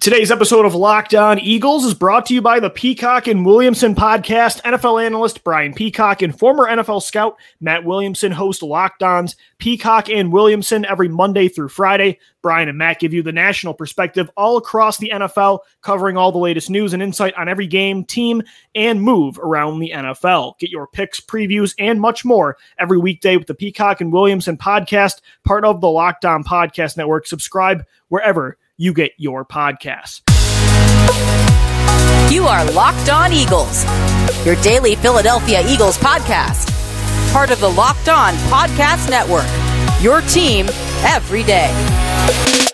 [0.00, 3.94] Today's episode of Locked On Eagles is brought to you by the Peacock and Williamson
[3.94, 4.62] podcast.
[4.62, 10.32] NFL analyst Brian Peacock and former NFL scout Matt Williamson host Locked On's Peacock and
[10.32, 12.18] Williamson every Monday through Friday.
[12.40, 16.38] Brian and Matt give you the national perspective all across the NFL, covering all the
[16.38, 18.42] latest news and insight on every game, team,
[18.74, 20.58] and move around the NFL.
[20.58, 25.20] Get your picks, previews, and much more every weekday with the Peacock and Williamson podcast,
[25.44, 27.26] part of the Locked On Podcast Network.
[27.26, 30.20] Subscribe wherever you get your podcasts.
[32.32, 33.84] You are Locked On Eagles,
[34.44, 36.70] your daily Philadelphia Eagles podcast.
[37.32, 39.46] Part of the Locked On Podcast Network,
[40.02, 40.66] your team
[41.04, 42.71] every day.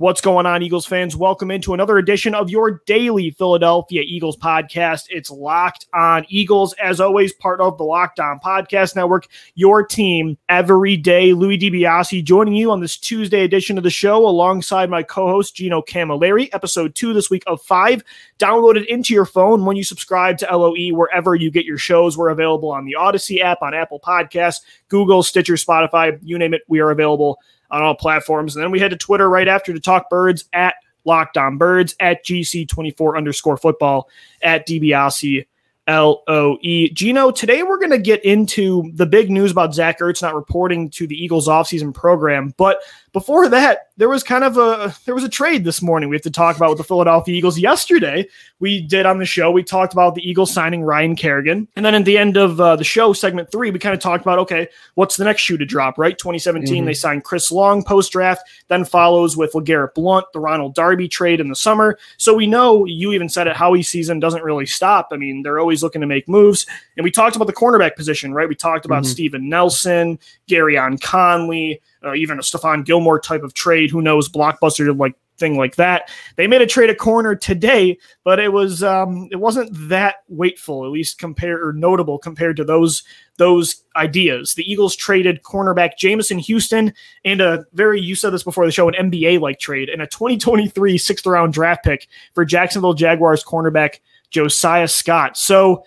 [0.00, 1.16] What's going on, Eagles fans?
[1.16, 5.06] Welcome into another edition of your daily Philadelphia Eagles podcast.
[5.08, 10.38] It's Locked On Eagles, as always, part of the Locked On Podcast Network, your team
[10.48, 11.32] every day.
[11.32, 15.56] Louis DiBiase joining you on this Tuesday edition of the show alongside my co host,
[15.56, 18.04] Gino Camilleri, episode two this week of five.
[18.38, 22.16] Downloaded into your phone when you subscribe to LOE, wherever you get your shows.
[22.16, 26.62] We're available on the Odyssey app, on Apple Podcasts, Google, Stitcher, Spotify, you name it,
[26.68, 27.38] we are available
[27.70, 28.56] on all platforms.
[28.56, 31.94] And then we head to Twitter right after to talk birds at Locked On Birds,
[32.00, 34.08] at GC24 underscore football,
[34.42, 35.46] at DiBiase
[35.88, 36.58] LOE.
[36.92, 40.90] Gino, today we're going to get into the big news about Zach Ertz not reporting
[40.90, 42.52] to the Eagles offseason program.
[42.58, 42.82] But
[43.18, 46.22] before that, there was kind of a there was a trade this morning we have
[46.22, 47.58] to talk about with the Philadelphia Eagles.
[47.58, 48.28] Yesterday,
[48.60, 51.66] we did on the show, we talked about the Eagles signing Ryan Kerrigan.
[51.74, 54.22] And then at the end of uh, the show, segment three, we kind of talked
[54.22, 56.16] about, okay, what's the next shoe to drop, right?
[56.16, 56.86] 2017, mm-hmm.
[56.86, 61.40] they signed Chris Long post draft, then follows with LeGarrette Blunt, the Ronald Darby trade
[61.40, 61.98] in the summer.
[62.18, 65.08] So we know you even said it, Howie season doesn't really stop.
[65.10, 66.66] I mean, they're always looking to make moves.
[66.96, 68.48] And we talked about the cornerback position, right?
[68.48, 69.10] We talked about mm-hmm.
[69.10, 73.90] Steven Nelson, Gareon Conley, uh, even a Stephon Gilmore type of trade.
[73.90, 74.28] Who knows?
[74.28, 76.10] Blockbuster like thing like that.
[76.36, 80.84] They made a trade at corner today, but it was um, it wasn't that weightful,
[80.84, 83.02] at least compared or notable compared to those
[83.36, 84.54] those ideas.
[84.54, 86.92] The Eagles traded cornerback Jameson Houston
[87.24, 90.06] and a very you said this before the show, an NBA like trade and a
[90.06, 94.00] 2023 sixth round draft pick for Jacksonville Jaguars cornerback
[94.30, 95.36] Josiah Scott.
[95.36, 95.84] So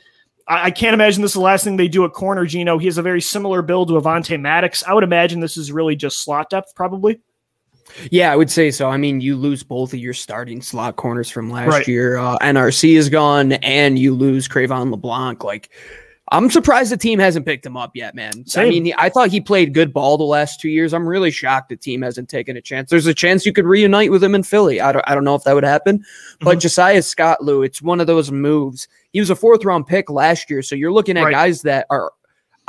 [0.52, 2.78] I, I can't imagine this is the last thing they do at corner, Gino.
[2.78, 4.84] He has a very similar build to Avonte Maddox.
[4.84, 7.22] I would imagine this is really just slot depth, probably.
[8.10, 8.90] Yeah, I would say so.
[8.90, 11.88] I mean, you lose both of your starting slot corners from last right.
[11.88, 12.18] year.
[12.18, 15.44] Uh, NRC is gone, and you lose Cre'Von LeBlanc.
[15.44, 15.70] Like,
[16.31, 18.46] I'm surprised the team hasn't picked him up yet, man.
[18.47, 18.68] Same.
[18.68, 20.94] I mean, he, I thought he played good ball the last two years.
[20.94, 22.90] I'm really shocked the team hasn't taken a chance.
[22.90, 24.80] There's a chance you could reunite with him in Philly.
[24.80, 26.46] I don't, I don't know if that would happen, mm-hmm.
[26.46, 28.88] but Josiah Scott, Lou, it's one of those moves.
[29.12, 31.31] He was a fourth round pick last year, so you're looking at right.
[31.31, 32.14] guys that are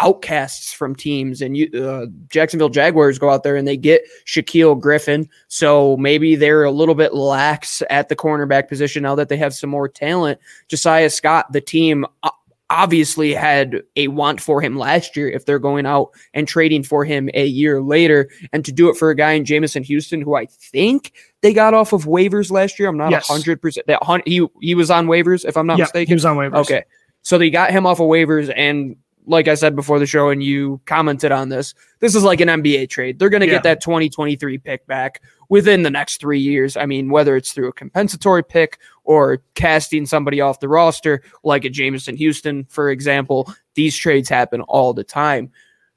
[0.00, 4.80] outcasts from teams, and you uh, Jacksonville Jaguars go out there and they get Shaquill
[4.80, 5.28] Griffin.
[5.46, 9.54] So maybe they're a little bit lax at the cornerback position now that they have
[9.54, 10.40] some more talent.
[10.66, 12.30] Josiah Scott, the team uh,
[12.72, 17.04] obviously had a want for him last year if they're going out and trading for
[17.04, 18.30] him a year later.
[18.52, 21.12] And to do it for a guy in Jameson Houston, who I think
[21.42, 22.88] they got off of waivers last year.
[22.88, 25.84] I'm not a hundred percent that he he was on waivers, if I'm not yeah,
[25.84, 26.08] mistaken.
[26.08, 26.56] He was on waivers.
[26.60, 26.84] Okay.
[27.20, 28.96] So they got him off of waivers and
[29.26, 32.48] like I said before the show, and you commented on this, this is like an
[32.48, 33.18] NBA trade.
[33.18, 33.54] They're going to yeah.
[33.54, 36.76] get that 2023 pick back within the next three years.
[36.76, 41.64] I mean, whether it's through a compensatory pick or casting somebody off the roster, like
[41.64, 45.50] a Jameson Houston, for example, these trades happen all the time.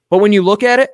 [0.09, 0.91] But when you look at it,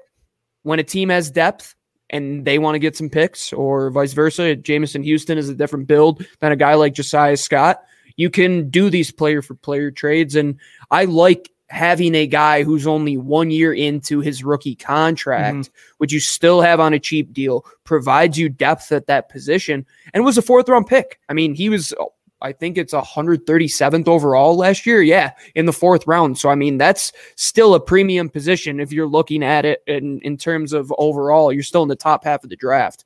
[0.63, 1.75] when a team has depth
[2.09, 5.87] and they want to get some picks, or vice versa, Jameson Houston is a different
[5.87, 7.81] build than a guy like Josiah Scott.
[8.15, 10.35] You can do these player for player trades.
[10.35, 10.59] And
[10.91, 15.73] I like having a guy who's only one year into his rookie contract, mm-hmm.
[15.99, 20.25] which you still have on a cheap deal, provides you depth at that position, and
[20.25, 21.19] was a fourth round pick.
[21.29, 21.93] I mean, he was,
[22.41, 25.01] I think it's 137th overall last year.
[25.01, 26.37] Yeah, in the fourth round.
[26.37, 30.35] So, I mean, that's still a premium position if you're looking at it in, in
[30.35, 31.53] terms of overall.
[31.53, 33.05] You're still in the top half of the draft.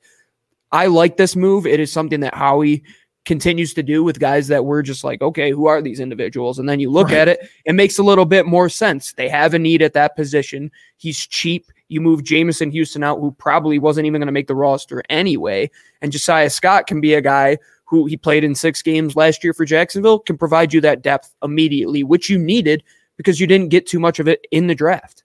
[0.72, 1.68] I like this move.
[1.68, 2.84] It is something that Howie
[3.26, 6.60] continues to do with guys that we're just like, okay, who are these individuals?
[6.60, 7.18] And then you look right.
[7.18, 9.14] at it, it makes a little bit more sense.
[9.14, 10.72] They have a need at that position.
[10.98, 11.72] He's cheap.
[11.88, 15.70] You move Jameson Houston out, who probably wasn't even going to make the roster anyway.
[16.02, 19.54] And Josiah Scott can be a guy who he played in six games last year
[19.54, 22.84] for Jacksonville, can provide you that depth immediately, which you needed
[23.18, 25.25] because you didn't get too much of it in the draft.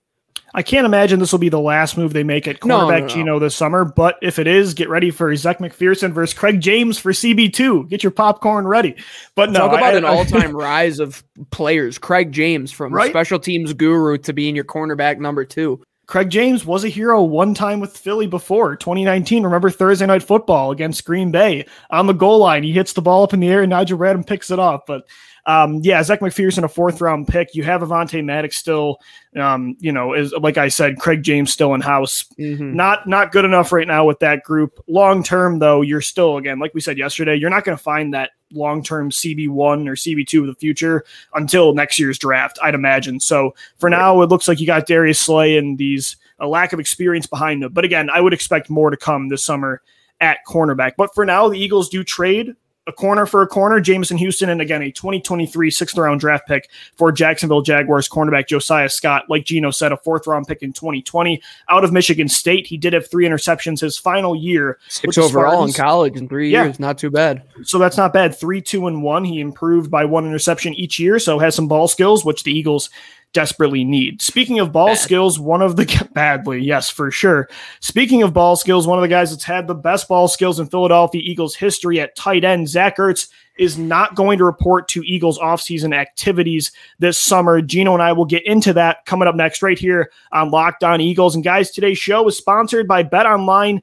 [0.55, 2.99] I can't imagine this will be the last move they make at cornerback no, no,
[3.00, 3.06] no.
[3.08, 3.85] Gino this summer.
[3.85, 7.88] But if it is, get ready for Zech McPhearson versus Craig James for CB2.
[7.88, 8.97] Get your popcorn ready.
[9.35, 11.99] But no, talk about I, an all-time rise of players.
[11.99, 13.11] Craig James from right?
[13.11, 15.82] special teams guru to being your cornerback number two.
[16.11, 19.44] Craig James was a hero one time with Philly before 2019.
[19.44, 22.64] Remember Thursday night football against Green Bay on the goal line.
[22.64, 24.81] He hits the ball up in the air and Nigel Bradham picks it off.
[24.88, 25.06] But
[25.47, 27.55] um, yeah, Zech McPhearson, a fourth round pick.
[27.55, 28.99] You have Avonte Maddox still,
[29.37, 32.25] um, you know, is like I said, Craig James still in house.
[32.39, 32.75] Mm-hmm.
[32.75, 34.83] Not not good enough right now with that group.
[34.87, 38.13] Long term though, you're still again, like we said yesterday, you're not going to find
[38.15, 41.05] that long term CB one or CB two of the future
[41.35, 43.21] until next year's draft, I'd imagine.
[43.21, 46.81] So for now, it looks like you got Darius Slay and these a lack of
[46.81, 47.73] experience behind them.
[47.73, 49.83] But again, I would expect more to come this summer
[50.21, 50.93] at cornerback.
[50.97, 52.55] But for now, the Eagles do trade
[52.87, 56.71] a corner for a corner, Jameson Houston, and again, a 2023 sixth round draft pick
[56.97, 59.25] for Jacksonville Jaguars cornerback Josiah Scott.
[59.29, 62.67] Like Gino said, a fourth round pick in 2020 out of Michigan State.
[62.67, 64.79] He did have three interceptions his final year.
[64.88, 66.81] Six overall in college in three years.
[66.81, 67.43] Not too bad.
[67.62, 68.35] So that's not bad.
[68.38, 69.25] Three, two, and one.
[69.25, 72.88] He improved by one interception each year, so has some ball skills, which the Eagles
[73.32, 74.23] desperately need.
[74.23, 74.99] Speaking of ball Bad.
[74.99, 77.49] skills, one of the badly, yes, for sure.
[77.81, 80.67] Speaking of ball skills, one of the guys that's had the best ball skills in
[80.67, 83.29] Philadelphia Eagles history at tight end, Zach Ertz,
[83.61, 87.61] is not going to report to Eagles offseason activities this summer.
[87.61, 90.99] Gino and I will get into that coming up next, right here on Locked On
[91.01, 91.35] Eagles.
[91.35, 93.83] And guys, today's show is sponsored by BetOnline.ag.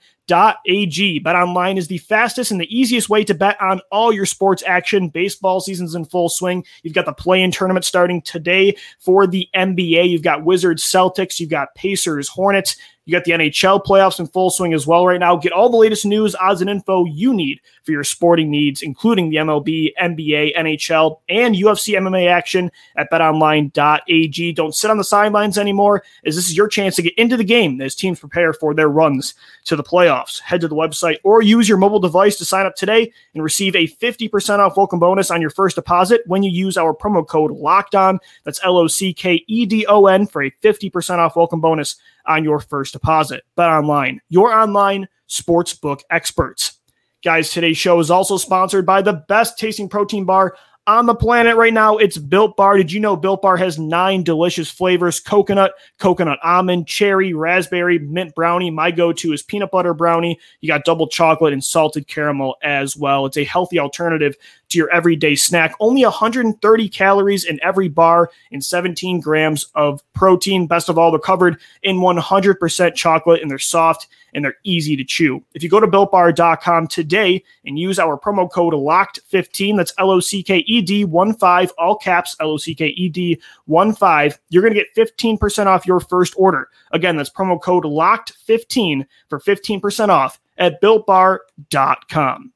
[1.23, 5.09] BetOnline is the fastest and the easiest way to bet on all your sports action.
[5.09, 6.65] Baseball season's in full swing.
[6.81, 10.09] You've got the play-in tournament starting today for the NBA.
[10.09, 12.77] You've got Wizards, Celtics, you've got Pacers, Hornets.
[13.07, 15.37] You got the NHL playoffs in full swing as well right now.
[15.37, 19.29] Get all the latest news, odds, and info you need for your sporting needs, including
[19.29, 24.51] the MLB, NBA, NHL, and UFC MMA action at betonline.ag.
[24.51, 27.45] Don't sit on the sidelines anymore, as this is your chance to get into the
[27.45, 30.41] game as teams prepare for their runs to the playoffs.
[30.41, 33.73] Head to the website or use your mobile device to sign up today and receive
[33.77, 37.51] a 50% off welcome bonus on your first deposit when you use our promo code
[37.51, 38.19] LOCKED ON.
[38.43, 41.95] That's L O C K E D O N for a 50% off welcome bonus
[42.27, 43.43] on your first deposit.
[43.55, 46.79] Bet online, your online sportsbook experts.
[47.23, 50.55] Guys, today's show is also sponsored by the best tasting protein bar
[50.87, 51.97] on the planet right now.
[51.97, 52.77] It's Built Bar.
[52.77, 58.33] Did you know Built Bar has nine delicious flavors coconut, coconut almond, cherry, raspberry, mint
[58.33, 58.71] brownie.
[58.71, 60.39] My go to is peanut butter brownie.
[60.61, 63.25] You got double chocolate and salted caramel as well.
[63.25, 64.35] It's a healthy alternative
[64.69, 65.73] to your everyday snack.
[65.79, 70.67] Only 130 calories in every bar and 17 grams of protein.
[70.67, 75.03] Best of all, they're covered in 100% chocolate and they're soft and they're easy to
[75.03, 75.43] chew.
[75.53, 80.19] If you go to builtbar.com today and use our promo code LOCKED15, that's L O
[80.19, 83.95] C K E D 1 5, all caps L O C K E D 1
[83.95, 86.69] 5, you're going to get 15% off your first order.
[86.91, 92.53] Again, that's promo code LOCKED15 for 15% off at builtbar.com.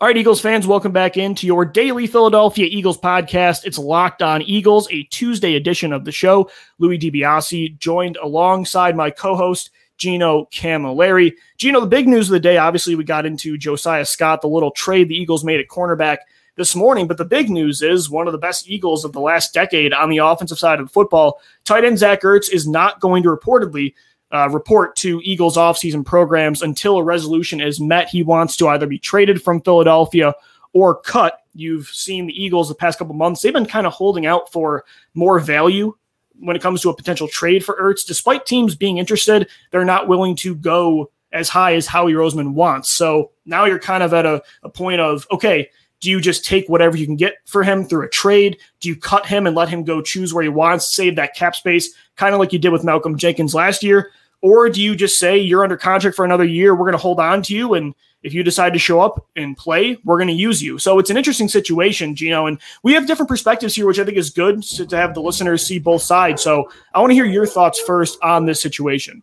[0.00, 3.64] All right, Eagles fans, welcome back into your daily Philadelphia Eagles podcast.
[3.64, 6.48] It's Locked On Eagles, a Tuesday edition of the show.
[6.78, 11.32] Louis DiBiase joined alongside my co-host Gino Camilleri.
[11.56, 14.70] Gino, the big news of the day, obviously, we got into Josiah Scott, the little
[14.70, 16.18] trade the Eagles made at cornerback
[16.54, 17.08] this morning.
[17.08, 20.10] But the big news is one of the best Eagles of the last decade on
[20.10, 21.40] the offensive side of the football.
[21.64, 23.94] Tight end Zach Ertz is not going to reportedly
[24.32, 28.08] uh, report to Eagles offseason programs until a resolution is met.
[28.08, 30.34] He wants to either be traded from Philadelphia
[30.72, 31.40] or cut.
[31.54, 33.42] You've seen the Eagles the past couple months.
[33.42, 34.84] They've been kind of holding out for
[35.14, 35.94] more value
[36.40, 38.06] when it comes to a potential trade for Ertz.
[38.06, 42.90] Despite teams being interested, they're not willing to go as high as Howie Roseman wants.
[42.90, 45.68] So now you're kind of at a, a point of, okay,
[46.00, 48.58] do you just take whatever you can get for him through a trade?
[48.80, 51.56] Do you cut him and let him go choose where he wants, save that cap
[51.56, 54.12] space, kind of like you did with Malcolm Jenkins last year?
[54.40, 56.74] Or do you just say you're under contract for another year?
[56.74, 57.74] We're going to hold on to you.
[57.74, 60.78] And if you decide to show up and play, we're going to use you.
[60.78, 62.46] So it's an interesting situation, Gino.
[62.46, 65.66] And we have different perspectives here, which I think is good to, have the listeners
[65.66, 66.42] see both sides.
[66.42, 69.22] So I want to hear your thoughts first on this situation.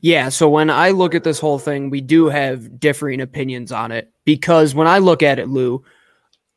[0.00, 0.28] Yeah.
[0.28, 4.12] So when I look at this whole thing, we do have differing opinions on it
[4.24, 5.82] because when I look at it, Lou,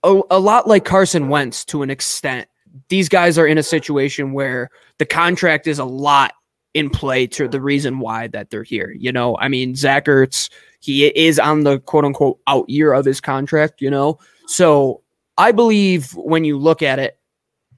[0.03, 2.47] a, a lot like Carson Wentz to an extent,
[2.89, 6.33] these guys are in a situation where the contract is a lot
[6.75, 8.93] in play to the reason why that they're here.
[8.99, 10.49] You know, I mean, Zach Ertz,
[10.81, 14.19] he is on the quote unquote out year of his contract, you know.
[14.45, 15.01] So
[15.37, 17.17] I believe when you look at it,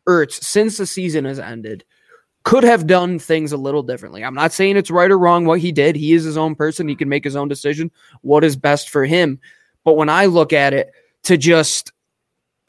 [0.09, 1.85] Ertz, since the season has ended,
[2.43, 4.23] could have done things a little differently.
[4.23, 5.95] I'm not saying it's right or wrong what he did.
[5.95, 6.87] He is his own person.
[6.87, 9.39] He can make his own decision, what is best for him.
[9.83, 10.91] But when I look at it,
[11.23, 11.91] to just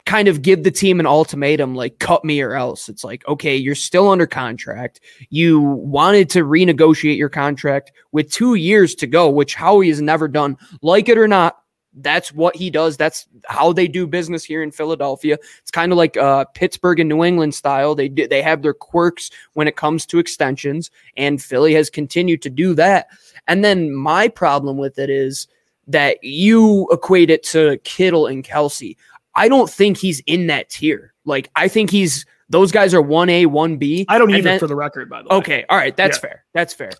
[0.09, 2.89] kind of give the team an ultimatum like cut me or else.
[2.89, 5.01] It's like, okay, you're still under contract.
[5.29, 10.27] You wanted to renegotiate your contract with 2 years to go, which Howie has never
[10.27, 10.57] done.
[10.81, 11.61] Like it or not,
[11.93, 12.97] that's what he does.
[12.97, 15.37] That's how they do business here in Philadelphia.
[15.61, 17.93] It's kind of like uh, Pittsburgh and New England style.
[17.93, 22.49] They they have their quirks when it comes to extensions, and Philly has continued to
[22.49, 23.09] do that.
[23.47, 25.47] And then my problem with it is
[25.87, 28.95] that you equate it to Kittle and Kelce.
[29.39, 31.13] I don't think he's in that tier.
[31.25, 34.05] Like I think he's those guys are one A, one B.
[34.09, 35.35] I don't even for the record, by the way.
[35.37, 36.21] Okay, all right, that's yeah.
[36.21, 36.45] fair.
[36.53, 36.91] That's fair.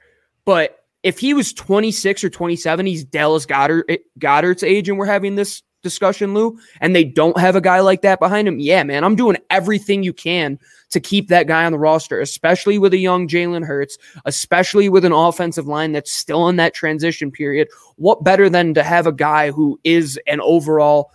[0.45, 5.05] But if he was 26 or 27, he's Dallas Goedert eh, Goedert's age, and we're
[5.05, 8.59] having this discussion, Lou, and they don't have a guy like that behind him.
[8.59, 12.77] Yeah, man, I'm doing everything you can to keep that guy on the roster, especially
[12.77, 17.31] with a young Jalen Hurts, especially with an offensive line that's still in that transition
[17.31, 17.69] period.
[17.95, 21.11] What better than to have a guy who is an overall,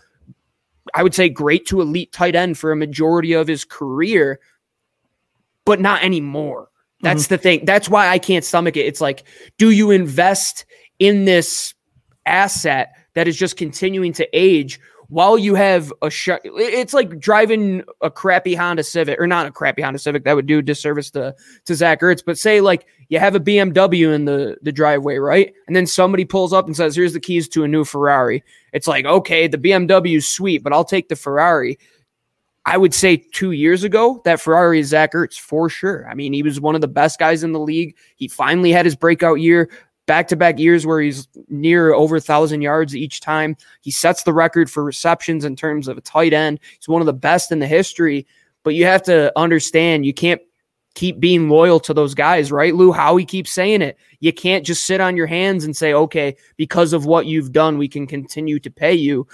[0.93, 4.41] I would say, great to elite tight end for a majority of his career,
[5.65, 6.69] but not anymore.
[7.01, 7.35] That's mm-hmm.
[7.35, 7.65] the thing.
[7.65, 8.87] That's why I can't stomach it.
[8.87, 9.25] It's like,
[9.59, 10.67] do you invest
[10.99, 11.75] in this
[12.27, 14.81] asset that is just continuing to age
[15.15, 19.53] while you have a sh- it's like driving a crappy Honda Civic or not a
[19.53, 21.33] crappy Honda Civic that would do disservice to
[21.67, 25.55] to Zach Ertz but say like you have a BMW in the the driveway right
[25.69, 28.43] and then somebody pulls up and says here's the keys to a new Ferrari
[28.73, 31.79] it's like okay the BMW is sweet but I'll take the Ferrari
[32.67, 36.09] I would say two years ago, that Ferrari is Zach Ertz for sure.
[36.09, 37.95] I mean, he was one of the best guys in the league.
[38.17, 39.69] He finally had his breakout year,
[40.07, 43.57] back to back years where he's near over a thousand yards each time.
[43.81, 46.61] He sets the record for receptions in terms of a tight end.
[46.79, 48.27] He's one of the best in the history.
[48.63, 50.41] But you have to understand, you can't
[50.95, 52.75] keep being loyal to those guys, right?
[52.75, 53.99] Lou, Howie keeps saying it.
[54.21, 57.79] You can't just sit on your hands and say, okay, because of what you've done,
[57.79, 59.27] we can continue to pay you.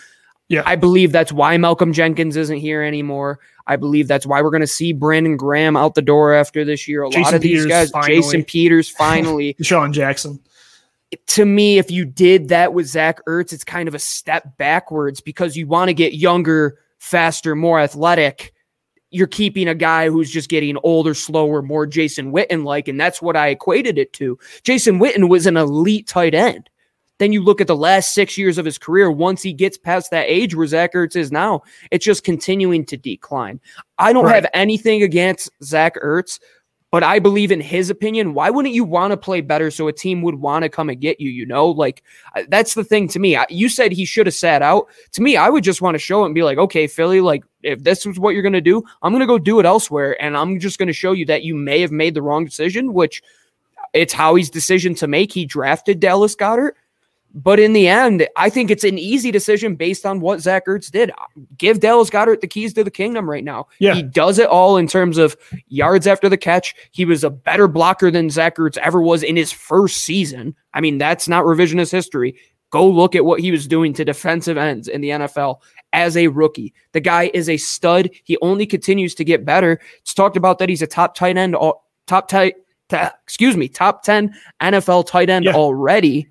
[0.49, 0.65] Yeah.
[0.67, 3.39] I believe that's why Malcolm Jenkins isn't here anymore.
[3.69, 6.89] I believe that's why we're going to see Brandon Graham out the door after this
[6.89, 7.05] year.
[7.05, 8.17] A Jason lot of Peters, these guys, finally.
[8.17, 9.57] Jason Peters, finally.
[9.63, 10.41] Sean Jackson.
[11.29, 15.21] To me, if you did that with Zach Ertz, it's kind of a step backwards
[15.21, 18.53] because you want to get younger, faster, more athletic.
[19.11, 23.21] You're keeping a guy who's just getting older, slower, more Jason Witten like, and that's
[23.21, 24.39] what I equated it to.
[24.63, 26.71] Jason Witten was an elite tight end.
[27.19, 29.11] Then you look at the last six years of his career.
[29.11, 32.97] Once he gets past that age where Zach Ertz is now, it's just continuing to
[32.97, 33.61] decline.
[33.99, 34.37] I don't right.
[34.37, 36.41] have anything against Zach Ertz,
[36.91, 38.35] but I believe in his opinion.
[38.35, 41.01] Why wouldn't you want to play better so a team would want to come and
[41.01, 41.31] get you?
[41.31, 42.03] You know, like
[42.49, 43.39] that's the thing to me.
[43.49, 44.89] You said he should have sat out.
[45.13, 47.45] To me, I would just want to show it and be like, okay, Philly, like
[47.63, 50.21] if this is what you're going to do, I'm going to go do it elsewhere.
[50.23, 52.93] And I'm just going to show you that you may have made the wrong decision,
[52.93, 53.23] which
[53.93, 55.33] it's Howie's decision to make.
[55.33, 56.73] He drafted Dallas Goedert.
[57.33, 60.91] But in the end, I think it's an easy decision based on what Zach Ertz
[60.91, 61.13] did.
[61.57, 63.69] Give Dallas Goedert the keys to the kingdom right now.
[63.79, 63.95] Yeah.
[63.95, 65.37] He does it all in terms of
[65.69, 66.75] yards after the catch.
[66.91, 70.57] He was a better blocker than Zach Ertz ever was in his first season.
[70.75, 72.37] I mean, that's not revisionist history.
[72.71, 75.61] Go look at what he was doing to defensive ends in the NFL
[75.93, 76.73] as a rookie.
[76.93, 78.11] The guy is a stud.
[78.25, 79.81] He only continues to get better.
[80.01, 81.57] It's talked about that he's a top tight end,
[82.07, 82.55] top tight,
[82.93, 85.55] excuse me, top 10 NFL tight end yeah.
[85.55, 86.29] already.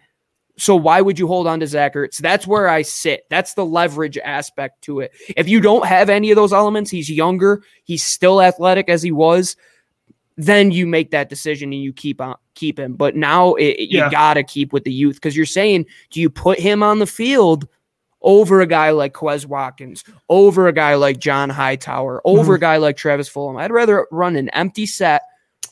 [0.59, 2.17] So why would you hold on to Zach Ertz?
[2.17, 3.25] That's where I sit.
[3.29, 5.13] That's the leverage aspect to it.
[5.37, 9.11] If you don't have any of those elements, he's younger, he's still athletic as he
[9.11, 9.55] was,
[10.35, 12.95] then you make that decision and you keep on keep him.
[12.95, 14.05] But now it, yeah.
[14.05, 17.07] you gotta keep with the youth because you're saying, do you put him on the
[17.07, 17.67] field
[18.21, 22.53] over a guy like Quez Watkins, over a guy like John Hightower, over mm-hmm.
[22.53, 23.61] a guy like Travis Fulgham?
[23.61, 25.21] I'd rather run an empty set,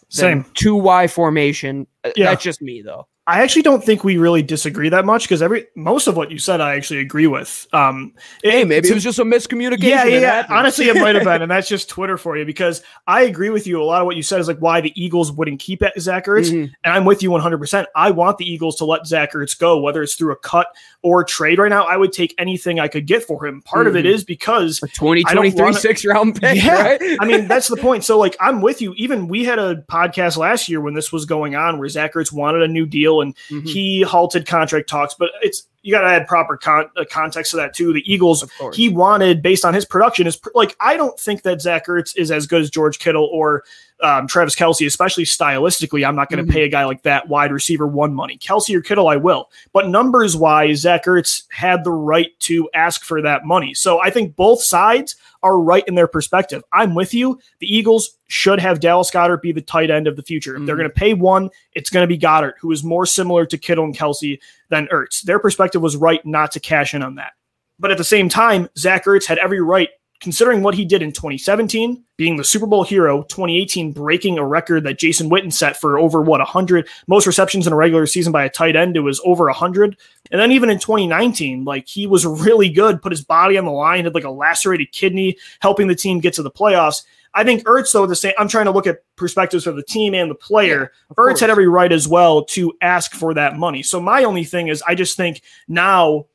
[0.07, 1.87] same two Y formation.
[2.15, 2.29] Yeah.
[2.29, 3.07] That's just me though.
[3.27, 6.39] I actually don't think we really disagree that much because every most of what you
[6.39, 7.67] said I actually agree with.
[7.73, 9.83] Um, hey, maybe it, it was just a miscommunication.
[9.83, 10.19] Yeah, yeah.
[10.19, 10.45] yeah.
[10.49, 13.67] Honestly, it might have been, and that's just Twitter for you because I agree with
[13.67, 13.81] you.
[13.81, 16.51] A lot of what you said is like why the Eagles wouldn't keep Zach Ertz,
[16.51, 16.73] mm-hmm.
[16.85, 17.57] and I'm with you 100.
[17.57, 20.67] percent I want the Eagles to let Zach Ertz go, whether it's through a cut
[21.01, 21.59] or trade.
[21.59, 23.61] Right now, I would take anything I could get for him.
[23.61, 23.89] Part mm-hmm.
[23.89, 24.25] of it mm-hmm.
[24.25, 26.57] because a 2023 six round pick.
[26.67, 27.17] Yeah, right?
[27.19, 28.05] I mean that's the point.
[28.05, 28.93] So like I'm with you.
[28.95, 32.31] Even we had a podcast last year when this was going on where Zach Ertz
[32.31, 33.65] wanted a new deal and mm-hmm.
[33.65, 37.57] he halted contract talks, but it's you got to add proper con- uh, context to
[37.57, 37.93] that too.
[37.93, 38.43] The Eagles,
[38.73, 42.15] he wanted based on his production is pr- like I don't think that Zach Ertz
[42.17, 43.63] is as good as George Kittle or
[44.01, 46.07] um, Travis Kelce, especially stylistically.
[46.07, 46.53] I'm not going to mm-hmm.
[46.53, 48.37] pay a guy like that wide receiver one money.
[48.37, 53.03] Kelce or Kittle, I will, but numbers wise, Zach Ertz had the right to ask
[53.03, 53.73] for that money.
[53.73, 56.63] So I think both sides are right in their perspective.
[56.73, 57.39] I'm with you.
[57.59, 60.51] The Eagles should have Dallas Goedert be the tight end of the future.
[60.51, 60.65] If mm-hmm.
[60.65, 63.57] they're going to pay one, it's going to be Goedert, who is more similar to
[63.57, 64.39] Kittle and Kelce
[64.69, 65.21] than Ertz.
[65.21, 67.33] Their perspective was right not to cash in on that.
[67.79, 69.89] But at the same time, Zach Ertz had every right
[70.19, 74.83] considering what he did in 2017, being the Super Bowl hero, 2018 breaking a record
[74.83, 78.43] that Jason Witten set for over what 100 most receptions in a regular season by
[78.43, 78.97] a tight end.
[78.97, 79.97] It was over 100.
[80.31, 83.71] And then even in 2019, like he was really good, put his body on the
[83.71, 87.03] line, had like a lacerated kidney, helping the team get to the playoffs.
[87.33, 88.33] I think Ertz, though, the same.
[88.39, 90.91] I'm trying to look at perspectives for the team and the player.
[91.09, 91.39] Yeah, Ertz course.
[91.41, 93.83] had every right as well to ask for that money.
[93.83, 96.25] So my only thing is, I just think now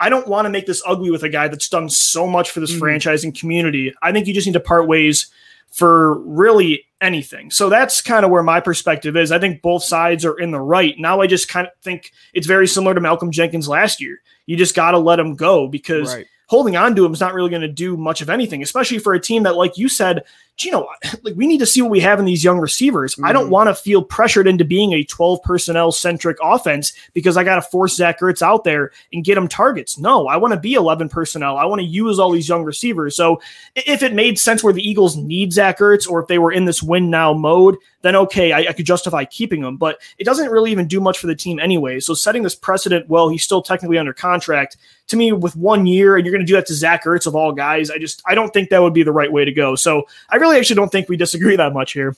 [0.00, 2.60] I don't want to make this ugly with a guy that's done so much for
[2.60, 2.80] this mm.
[2.80, 3.92] franchising community.
[4.02, 5.28] I think you just need to part ways
[5.70, 7.50] for really anything.
[7.50, 9.30] So that's kind of where my perspective is.
[9.32, 10.94] I think both sides are in the right.
[10.98, 14.20] Now I just kind of think it's very similar to Malcolm Jenkins last year.
[14.46, 16.26] You just got to let him go because right.
[16.48, 19.14] Holding on to him is not really going to do much of anything, especially for
[19.14, 20.24] a team that, like you said,
[20.60, 20.88] you know,
[21.22, 23.14] like we need to see what we have in these young receivers.
[23.14, 23.26] Mm-hmm.
[23.26, 23.52] I don't mm-hmm.
[23.52, 27.62] want to feel pressured into being a 12 personnel centric offense because I got to
[27.62, 29.98] force Zach Ertz out there and get him targets.
[29.98, 31.58] No, I want to be 11 personnel.
[31.58, 33.14] I want to use all these young receivers.
[33.14, 33.40] So
[33.76, 36.64] if it made sense where the Eagles need Zach Ertz or if they were in
[36.64, 39.76] this win now mode, then okay, I, I could justify keeping him.
[39.76, 42.00] But it doesn't really even do much for the team anyway.
[42.00, 44.76] So setting this precedent, well, he's still technically under contract.
[45.08, 47.34] To me, with one year, and you're going to do that to Zach Ertz of
[47.34, 49.74] all guys, I just I don't think that would be the right way to go.
[49.74, 52.14] So I really actually don't think we disagree that much here.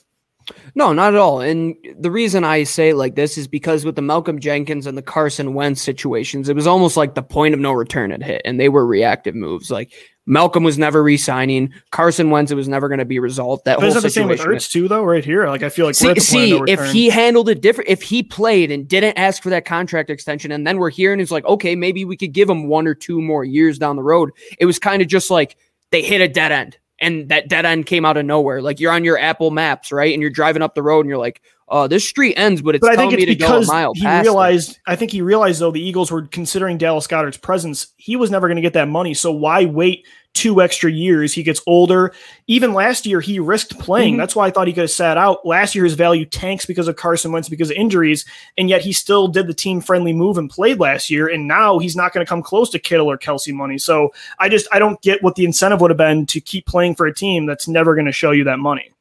[0.75, 1.41] No, not at all.
[1.41, 5.01] And the reason I say like this is because with the Malcolm Jenkins and the
[5.01, 8.59] Carson Wentz situations, it was almost like the point of no return had hit, and
[8.59, 9.69] they were reactive moves.
[9.69, 9.91] Like
[10.25, 11.73] Malcolm was never re-signing.
[11.91, 13.65] Carson Wentz, it was never going to be resolved.
[13.65, 15.03] That but whole that the same with Ertz too, though?
[15.03, 18.21] Right here, like I feel like see, see if he handled it different, if he
[18.21, 21.45] played and didn't ask for that contract extension, and then we're here and it's like,
[21.45, 24.29] okay, maybe we could give him one or two more years down the road.
[24.59, 25.57] It was kind of just like
[25.91, 28.61] they hit a dead end and that dead end came out of nowhere.
[28.61, 30.13] Like you're on your Apple Maps, right?
[30.13, 32.81] And you're driving up the road and you're like, oh, this street ends, but it's
[32.81, 34.71] but I think it's because he realized.
[34.71, 34.79] It.
[34.85, 37.87] I think he realized though the Eagles were considering Dallas Goedert's presence.
[37.97, 41.33] He was never going to get that money, so why wait two extra years?
[41.33, 42.13] He gets older.
[42.47, 44.13] Even last year, he risked playing.
[44.13, 44.19] Mm-hmm.
[44.19, 45.45] That's why I thought he could have sat out.
[45.45, 48.25] Last year, his value tanks because of Carson Wentz because of injuries,
[48.57, 51.27] and yet he still did the team friendly move and played last year.
[51.27, 53.77] And now he's not going to come close to Kittle or Kelce money.
[53.77, 56.95] So I just I don't get what the incentive would have been to keep playing
[56.95, 58.91] for a team that's never going to show you that money.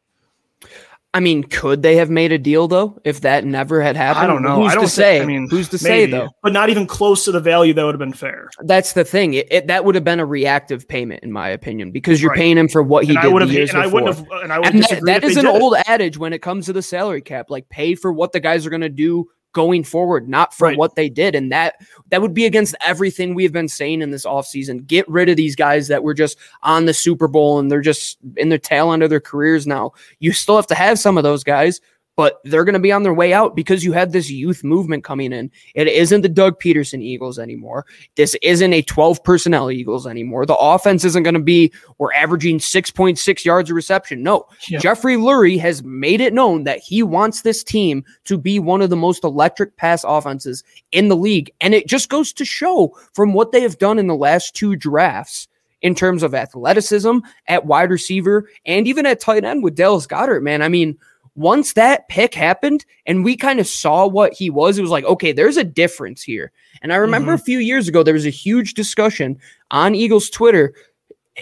[1.13, 4.25] I mean, could they have made a deal though if that never had happened?
[4.25, 4.63] I don't know.
[4.63, 5.21] Who's I don't to say?
[5.21, 6.29] I mean, who's to maybe, say though?
[6.41, 8.49] But not even close to the value that would have been fair.
[8.61, 9.35] That's the thing.
[9.35, 12.39] It, it, that would have been a reactive payment, in my opinion, because you're right.
[12.39, 13.29] paying him for what he and did.
[13.29, 15.47] I would have, and I wouldn't have, and I would and that, that is an
[15.47, 15.89] old it.
[15.89, 17.51] adage when it comes to the salary cap.
[17.51, 20.79] Like, pay for what the guys are going to do going forward, not for right.
[20.79, 21.35] what they did.
[21.35, 21.77] And that
[22.11, 24.87] that would be against everything we've been saying in this offseason.
[24.87, 28.19] Get rid of these guys that were just on the Super Bowl and they're just
[28.37, 29.93] in the tail end of their careers now.
[30.19, 31.81] You still have to have some of those guys,
[32.17, 35.05] but they're going to be on their way out because you had this youth movement
[35.05, 35.51] coming in.
[35.75, 37.87] It isn't the Doug Pederson Eagles anymore.
[38.17, 40.45] This isn't a 12 personnel Eagles anymore.
[40.45, 44.23] The offense isn't going to be, we're averaging 6.6 yards of reception.
[44.23, 44.47] No.
[44.81, 48.91] Jeffrey Lurie has made it known that he wants this team to be one of
[48.91, 51.51] the most electric pass offenses in the league.
[51.61, 54.77] And it just goes to show from what they have done in the last two
[54.77, 55.49] drafts
[55.83, 60.43] in terms of athleticism at wide receiver and even at tight end with Dallas Goedert,
[60.43, 60.63] man.
[60.63, 60.99] I mean,
[61.41, 65.05] once that pick happened and we kind of saw what he was, it was like,
[65.05, 66.53] okay, there's a difference here.
[66.83, 67.41] And I remember mm-hmm.
[67.41, 69.39] a few years ago, there was a huge discussion
[69.71, 70.75] on Eagles Twitter.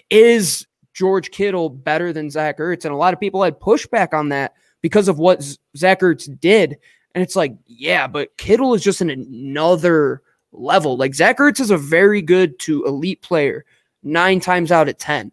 [0.09, 2.85] Is George Kittle better than Zach Ertz?
[2.85, 5.43] And a lot of people had pushback on that because of what
[5.77, 6.79] Zach Ertz did.
[7.15, 10.97] And it's like, yeah, but Kittle is just in another level.
[10.97, 13.65] Like Zach Ertz is a very good to elite player,
[14.05, 15.33] nine times out of 10.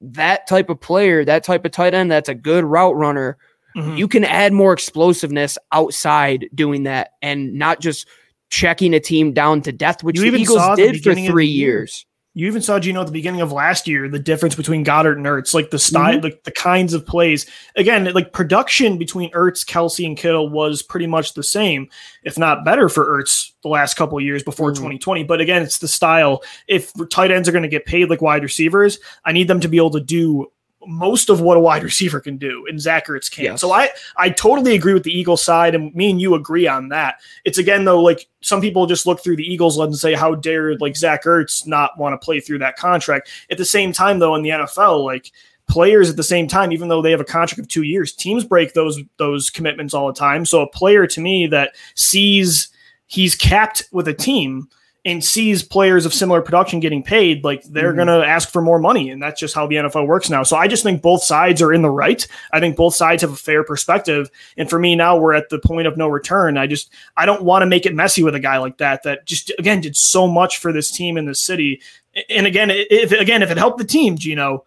[0.00, 3.36] That type of player, that type of tight end, that's a good route runner.
[3.76, 3.96] Mm-hmm.
[3.96, 8.08] You can add more explosiveness outside doing that and not just
[8.48, 12.06] checking a team down to death, which you the Eagles did for three years.
[12.32, 15.26] You even saw Gino at the beginning of last year the difference between Goedert and
[15.26, 16.24] Ertz, like the style, mm-hmm.
[16.24, 17.44] like the kinds of plays.
[17.74, 21.88] Again, like production between Ertz, Kelce, and Kittle was pretty much the same,
[22.22, 24.82] if not better for Ertz the last couple years before mm-hmm.
[24.82, 25.24] 2020.
[25.24, 26.42] But again, it's the style.
[26.68, 29.68] If tight ends are going to get paid like wide receivers, I need them to
[29.68, 30.52] be able to do
[30.86, 33.44] most of what a wide receiver can do, and Zach Ertz can.
[33.44, 33.60] Yes.
[33.60, 36.88] So I I totally agree with the Eagles side, and me and you agree on
[36.88, 37.16] that.
[37.44, 40.34] It's again though, like some people just look through the Eagles lens and say, "How
[40.34, 44.18] dare like Zach Ertz not want to play through that contract?" At the same time,
[44.18, 45.30] though, in the NFL, like
[45.68, 48.44] players at the same time, even though they have a contract of two years, teams
[48.44, 50.44] break those those commitments all the time.
[50.44, 52.68] So a player to me that sees
[53.06, 54.68] he's capped with a team
[55.04, 58.06] and sees players of similar production getting paid, like they're mm-hmm.
[58.06, 59.10] going to ask for more money.
[59.10, 60.42] And that's just how the NFL works now.
[60.42, 62.26] So I just think both sides are in the right.
[62.52, 64.30] I think both sides have a fair perspective.
[64.56, 66.58] And for me, now we're at the point of no return.
[66.58, 69.24] I just, I don't want to make it messy with a guy like that, that
[69.24, 71.80] just, again, did so much for this team in this city
[72.28, 74.64] And again, if again if it helped the team, Gino,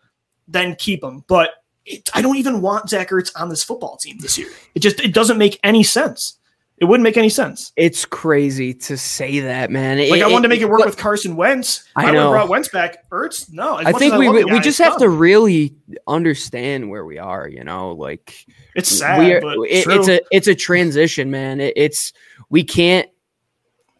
[0.47, 1.23] then keep him.
[1.27, 1.51] But
[1.85, 4.49] it, I don't even want Zach Ertz on this football team this year.
[4.75, 6.37] It just it doesn't make any sense.
[6.83, 7.71] It wouldn't make any sense.
[7.77, 9.99] It's crazy to say that, man.
[9.99, 11.85] Like it, I wanted to make it work it, with Carson Wentz.
[11.95, 12.29] I, I know.
[12.31, 13.09] brought Wentz back.
[13.09, 13.77] Ertz, no.
[13.77, 17.47] I think we we, we just have to really understand where we are.
[17.47, 19.17] You know, like it's sad.
[19.45, 21.61] Are, it, it's a it's a transition, man.
[21.61, 22.11] It, it's
[22.49, 23.07] we can't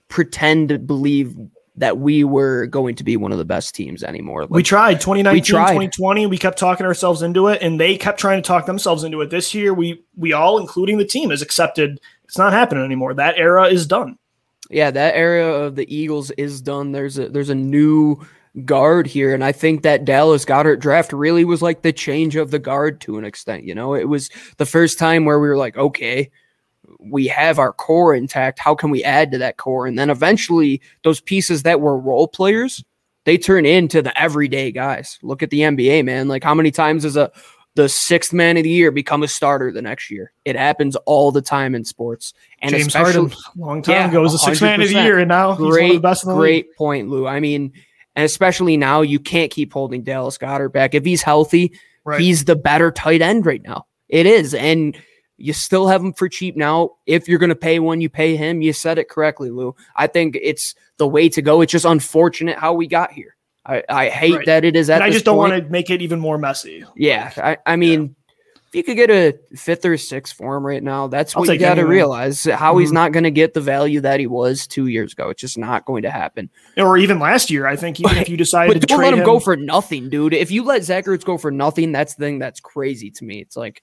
[0.09, 1.37] pretend to believe
[1.75, 4.43] that we were going to be one of the best teams anymore.
[4.43, 5.67] Like, we tried 2019, we tried.
[5.69, 6.27] 2020.
[6.27, 9.29] We kept talking ourselves into it, and they kept trying to talk themselves into it.
[9.29, 13.13] This year, we we all, including the team, has accepted it's not happening anymore.
[13.13, 14.17] That era is done.
[14.69, 16.91] Yeah, that era of the Eagles is done.
[16.91, 18.25] There's a there's a new
[18.65, 22.51] guard here, and I think that Dallas Goedert draft really was like the change of
[22.51, 23.63] the guard to an extent.
[23.63, 26.29] You know, it was the first time where we were like, okay,
[27.09, 28.59] we have our core intact.
[28.59, 29.85] How can we add to that core?
[29.87, 32.83] And then eventually, those pieces that were role players,
[33.25, 35.19] they turn into the everyday guys.
[35.21, 36.27] Look at the NBA, man.
[36.27, 37.31] Like how many times is a
[37.75, 40.31] the sixth man of the year become a starter the next year?
[40.45, 42.33] It happens all the time in sports.
[42.61, 45.29] And James Harden, long time yeah, ago, was a sixth man of the year, and
[45.29, 46.25] now great, one of the best.
[46.25, 46.75] The great league.
[46.75, 47.27] point, Lou.
[47.27, 47.73] I mean,
[48.15, 50.93] and especially now, you can't keep holding Dallas Goedert back.
[50.93, 51.73] If he's healthy,
[52.05, 52.19] right.
[52.19, 53.87] he's the better tight end right now.
[54.09, 54.95] It is, and
[55.37, 56.91] you still have him for cheap now.
[57.05, 58.61] If you're going to pay one, you pay him.
[58.61, 59.75] You said it correctly, Lou.
[59.95, 61.61] I think it's the way to go.
[61.61, 63.35] It's just unfortunate how we got here.
[63.65, 64.45] I, I hate right.
[64.45, 64.95] that it is at.
[64.95, 66.83] And I just don't want to make it even more messy.
[66.95, 68.69] Yeah, I, I mean, yeah.
[68.69, 71.57] if you could get a fifth or sixth for him right now, that's what you
[71.57, 72.43] got to realize.
[72.43, 72.81] How mm-hmm.
[72.81, 75.29] he's not going to get the value that he was two years ago.
[75.29, 76.49] It's just not going to happen.
[76.75, 78.01] Or even last year, I think.
[78.01, 80.33] Even if you decided but to don't let him, him go for nothing, dude.
[80.33, 83.39] If you let Zach Ertz go for nothing, that's the thing that's crazy to me.
[83.39, 83.81] It's like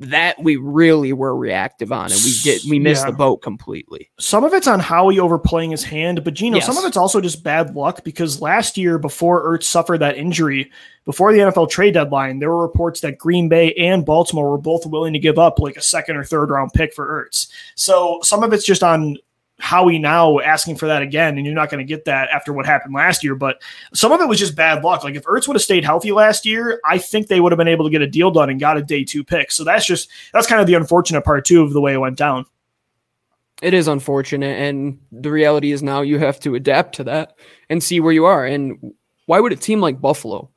[0.00, 3.10] that we really were reactive on and we did we missed yeah.
[3.10, 4.10] the boat completely.
[4.20, 6.66] Some of it's on Howie overplaying his hand, but Gino, yes.
[6.66, 10.70] some of it's also just bad luck because last year before Ertz suffered that injury,
[11.04, 14.86] before the NFL trade deadline, there were reports that Green Bay and Baltimore were both
[14.86, 17.48] willing to give up like a second or third round pick for Ertz.
[17.74, 19.16] So some of it's just on
[19.60, 22.64] Howie now asking for that again, and you're not going to get that after what
[22.64, 23.34] happened last year.
[23.34, 23.60] But
[23.92, 25.02] some of it was just bad luck.
[25.02, 27.68] Like if Ertz would have stayed healthy last year, I think they would have been
[27.68, 29.50] able to get a deal done and got a day two pick.
[29.50, 32.16] So that's just that's kind of the unfortunate part too of the way it went
[32.16, 32.46] down.
[33.60, 37.36] It is unfortunate, and the reality is now you have to adapt to that
[37.68, 38.46] and see where you are.
[38.46, 38.94] And
[39.26, 40.50] why would a team like Buffalo?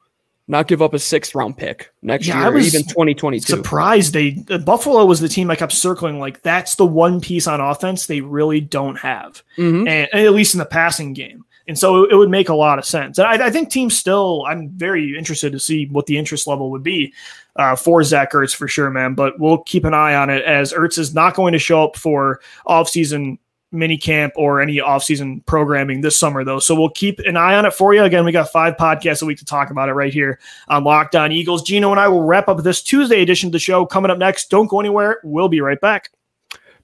[0.52, 3.46] Not give up a sixth round pick next yeah, year, I was even 2022.
[3.46, 6.20] Surprised they uh, Buffalo was the team I kept circling.
[6.20, 9.88] Like that's the one piece on offense they really don't have, mm-hmm.
[9.88, 11.46] and, and, at least in the passing game.
[11.70, 13.18] And so it, it would make a lot of sense.
[13.18, 16.70] And I, I, think teams still, I'm very interested to see what the interest level
[16.72, 17.14] would be
[17.56, 19.14] uh, for Zach Ertz for sure, man.
[19.14, 21.96] But we'll keep an eye on it as Ertz is not going to show up
[21.96, 23.38] for offseason
[23.72, 26.60] mini camp or any offseason programming this summer, though.
[26.60, 28.04] So we'll keep an eye on it for you.
[28.04, 31.16] Again, we got five podcasts a week to talk about it right here on Locked
[31.16, 31.64] On Eagles.
[31.64, 34.50] Gino and I will wrap up this Tuesday edition of the show coming up next.
[34.50, 35.20] Don't go anywhere.
[35.24, 36.12] We'll be right back.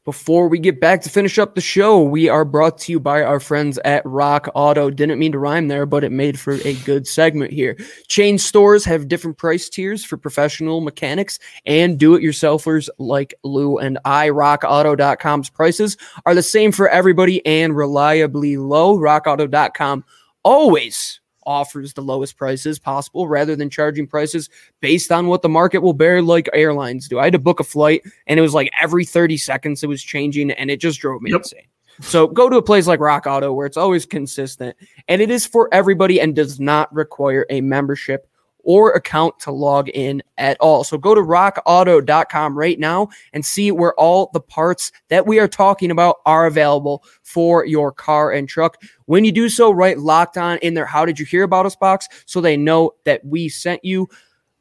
[0.08, 3.24] Before we get back to finish up the show, we are brought to you by
[3.24, 4.90] our friends at Rock Auto.
[4.90, 7.76] Didn't mean to rhyme there, but it made for a good segment here.
[8.08, 13.80] Chain stores have different price tiers for professional mechanics and do it yourselfers like Lou
[13.80, 14.30] and I.
[14.30, 18.98] RockAuto.com's prices are the same for everybody and reliably low.
[18.98, 20.06] RockAuto.com
[20.46, 24.50] always offers the lowest prices possible rather than charging prices
[24.82, 27.18] based on what the market will bear, like airlines do.
[27.18, 30.04] I had to book a flight and it was like every 30 seconds it was
[30.04, 31.40] changing and it just drove me yep.
[31.40, 31.64] insane.
[32.02, 34.76] So go to a place like Rock Auto where it's always consistent
[35.08, 38.30] and it is for everybody and does not require a membership
[38.68, 40.84] or account to log in at all.
[40.84, 45.48] So go to rockauto.com right now and see where all the parts that we are
[45.48, 48.80] talking about are available for your car and truck.
[49.06, 50.86] When you do so, write locked on in there.
[50.86, 54.10] How did you hear about us box so they know that we sent you.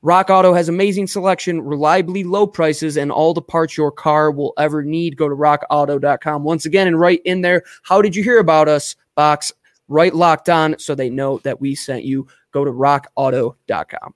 [0.02, 4.52] Rock Auto has amazing selection, reliably low prices, and all the parts your car will
[4.56, 5.16] ever need.
[5.16, 8.94] Go to rockauto.com once again and write in there, How did you hear about us?
[9.16, 9.52] box
[9.88, 12.28] right locked on so they know that we sent you.
[12.56, 14.14] Go to rockauto.com.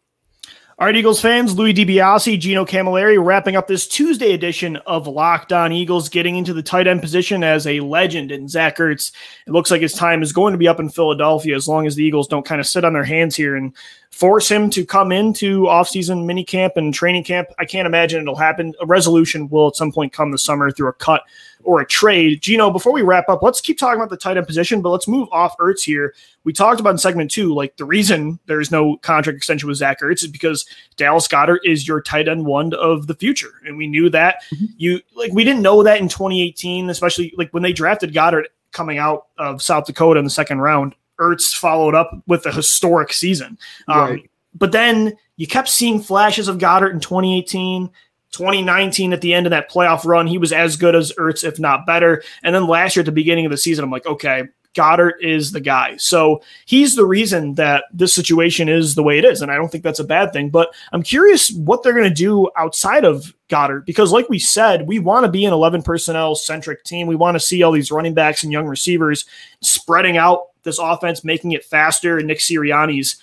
[0.78, 5.52] All right, Eagles fans, Louis DiBiase, Gino Camilleri wrapping up this Tuesday edition of Locked
[5.52, 9.12] On Eagles, getting into the tight end position as a legend in Zach Ertz.
[9.46, 11.96] It looks like his time is going to be up in Philadelphia as long as
[11.96, 13.76] the Eagles don't kind of sit on their hands here and
[14.10, 17.48] force him to come into offseason mini camp and training camp.
[17.58, 18.74] I can't imagine it'll happen.
[18.80, 21.22] A resolution will at some point come this summer through a cut
[21.62, 22.40] or a trade.
[22.42, 25.06] Gino, before we wrap up, let's keep talking about the tight end position, but let's
[25.06, 26.14] move off Ertz here.
[26.44, 30.00] We talked about in segment two, like the reason there's no contract extension with Zach
[30.00, 33.52] Ertz is because Dallas Goedert is your tight end one of the future.
[33.64, 34.66] And we knew that mm-hmm.
[34.76, 38.98] you like we didn't know that in 2018, especially like when they drafted Goedert coming
[38.98, 43.58] out of South Dakota in the second round Ertz followed up with a historic season.
[43.88, 44.30] Um, right.
[44.54, 47.90] But then you kept seeing flashes of Goedert in 2018.
[48.32, 51.58] 2019 at the end of that playoff run, he was as good as Ertz, if
[51.58, 52.22] not better.
[52.44, 55.50] And then last year at the beginning of the season, I'm like, okay, Goedert is
[55.50, 55.96] the guy.
[55.96, 59.42] So he's the reason that this situation is the way it is.
[59.42, 60.50] And I don't think that's a bad thing.
[60.50, 64.86] But I'm curious what they're going to do outside of Goedert because, like we said,
[64.86, 67.08] we want to be an 11 personnel centric team.
[67.08, 69.26] We want to see all these running backs and young receivers
[69.60, 73.20] spreading out this offense, making it faster in Nick Sirianni's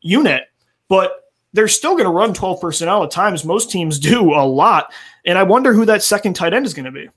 [0.00, 0.44] unit.
[0.88, 1.12] But
[1.52, 3.44] they're still going to run 12 personnel at times.
[3.44, 4.92] Most teams do a lot.
[5.24, 7.08] And I wonder who that second tight end is going to be.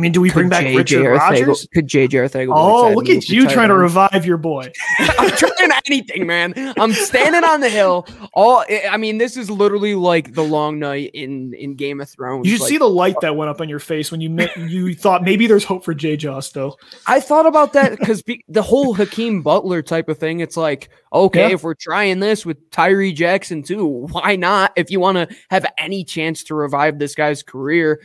[0.00, 0.74] I mean, do we could bring back J.
[0.74, 1.06] Richard J.
[1.08, 1.68] Rodgers?
[1.74, 2.50] Could JJ Arcega?
[2.56, 4.72] Oh, look at you trying to revive your boy.
[4.98, 6.54] I'm trying anything, man.
[6.78, 8.06] I'm standing on the hill.
[8.32, 12.48] All I mean, this is literally like the long night in in Game of Thrones.
[12.48, 14.94] You like, see the light that went up on your face when you met, you
[14.94, 16.76] thought maybe there's hope for Jay Justo.
[17.06, 20.40] I thought about that because the whole Hakeem Butler type of thing.
[20.40, 21.54] It's like, okay, yeah.
[21.54, 24.72] if we're trying this with Tyree Jackson too, why not?
[24.76, 28.00] If you want to have any chance to revive this guy's career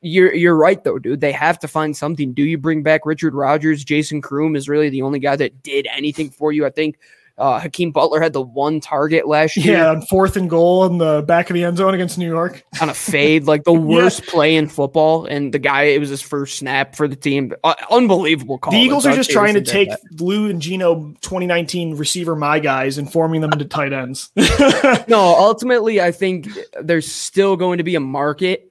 [0.00, 1.20] you're you're right though, dude.
[1.20, 2.32] They have to find something.
[2.32, 3.84] Do you bring back Richard Rodgers?
[3.84, 6.64] Jason Croom is really the only guy that did anything for you.
[6.66, 6.98] I think
[7.40, 9.78] uh, Hakeem Butler had the one target last year.
[9.78, 12.62] Yeah, on fourth and goal in the back of the end zone against New York.
[12.82, 14.30] On a fade, like the worst yeah.
[14.30, 15.24] play in football.
[15.24, 17.54] And the guy, it was his first snap for the team.
[17.64, 18.72] Uh, unbelievable call.
[18.72, 20.00] The Eagles are just trying to take that.
[20.20, 24.30] Lou and Gino 2019 receiver my guys and forming them into tight ends.
[25.08, 26.46] no, ultimately, I think
[26.80, 28.69] there's still going to be a market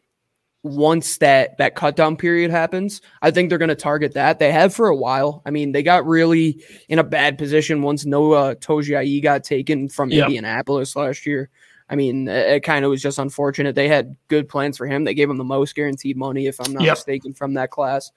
[0.63, 4.39] once that that cut down period happens, I think they're going to target that.
[4.39, 5.41] They have for a while.
[5.45, 10.09] I mean, they got really in a bad position once Noah Togiai got taken from
[10.09, 10.25] yep.
[10.25, 11.49] Indianapolis last year.
[11.89, 13.75] I mean, it, it kind of was just unfortunate.
[13.75, 15.05] They had good plans for him.
[15.05, 16.97] They gave him the most guaranteed money, if I'm not yep.
[16.97, 18.11] mistaken, from that class.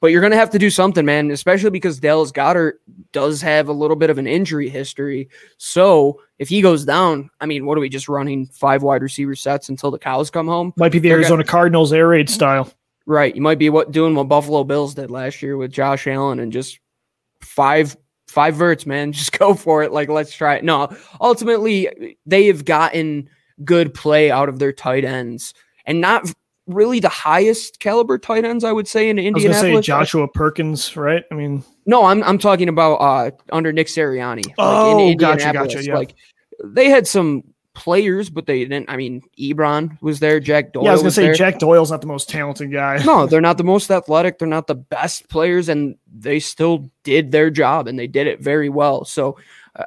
[0.00, 2.74] But you're going to have to do something, man, especially because Dallas Goedert
[3.12, 5.30] does have a little bit of an injury history.
[5.56, 9.34] So if he goes down, I mean, what are we just running five wide receiver
[9.34, 10.74] sets until the cows come home?
[10.76, 12.70] Might be the They're Arizona gonna, Cardinals air raid style.
[13.06, 13.34] Right.
[13.34, 16.52] You might be what doing what Buffalo Bills did last year with Josh Allen and
[16.52, 16.80] just
[17.40, 17.96] five
[18.28, 19.12] five verts, man.
[19.12, 19.92] Just go for it.
[19.92, 20.64] Like, let's try it.
[20.64, 23.30] No, ultimately, they have gotten
[23.64, 25.54] good play out of their tight ends
[25.86, 26.32] and not
[26.66, 29.62] really the highest caliber tight ends, I would say, in Indianapolis.
[29.62, 31.24] I was say Joshua Perkins, right?
[31.30, 34.44] I mean, no, I'm I'm talking about uh under Nick Sirianni.
[34.58, 35.84] Oh, like in gotcha, gotcha.
[35.84, 35.94] Yeah.
[35.94, 36.14] Like
[36.64, 38.88] they had some players, but they didn't.
[38.88, 40.40] I mean, Ebron was there.
[40.40, 40.84] Jack Doyle.
[40.84, 41.34] Yeah, I was gonna say there.
[41.34, 43.02] Jack Doyle's not the most talented guy.
[43.04, 44.38] no, they're not the most athletic.
[44.38, 48.40] They're not the best players, and they still did their job and they did it
[48.40, 49.04] very well.
[49.04, 49.36] So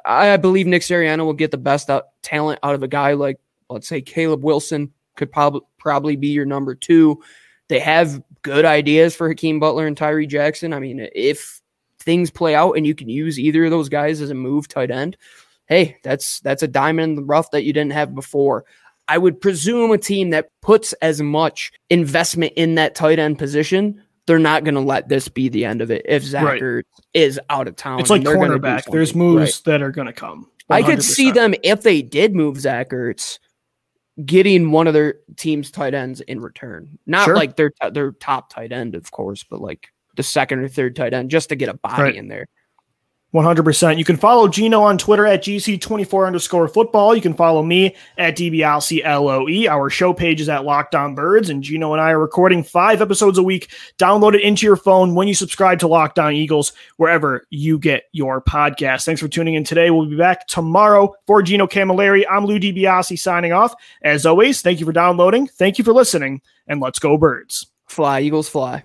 [0.04, 3.14] I, I believe Nick Sirianni will get the best out, talent out of a guy
[3.14, 7.22] like let's say Caleb Wilson could probably probably be your number two.
[7.68, 10.72] They have good ideas for Hakeem Butler and Tyree Jackson.
[10.72, 11.60] I mean, if
[12.00, 14.90] things play out and you can use either of those guys as a move tight
[14.90, 15.18] end,
[15.66, 18.64] hey, that's that's a diamond in the rough that you didn't have before.
[19.08, 24.02] I would presume a team that puts as much investment in that tight end position,
[24.26, 26.02] they're not going to let this be the end of it.
[26.06, 26.84] If Zach right.
[27.14, 28.84] is out of town, it's like cornerback.
[28.90, 29.64] There's moves right.
[29.64, 30.50] that are going to come.
[30.70, 30.74] 100%.
[30.74, 33.38] I could see them if they did move Zach Ertz
[34.24, 36.98] getting one of their team's tight ends in return.
[37.06, 37.36] Not sure.
[37.36, 41.14] like their their top tight end, of course, but like the second or third tight
[41.14, 42.14] end just to get a body right.
[42.14, 42.46] in there.
[43.34, 43.98] 100%.
[43.98, 47.14] You can follow Gino on Twitter at GC24 underscore football.
[47.14, 49.68] You can follow me at DBLCLOE.
[49.68, 53.02] Our show page is at Locked On Birds, and Gino and I are recording five
[53.02, 53.68] episodes a week.
[53.98, 58.04] Download it into your phone when you subscribe to Locked On Eagles, wherever you get
[58.12, 59.04] your podcast.
[59.04, 59.90] Thanks for tuning in today.
[59.90, 62.24] We'll be back tomorrow for Gino Camilleri.
[62.30, 63.74] I'm Lou DiBiase signing off.
[64.02, 65.48] As always, thank you for downloading.
[65.48, 67.66] Thank you for listening, and let's go, Birds.
[67.86, 68.84] Fly, Eagles, fly.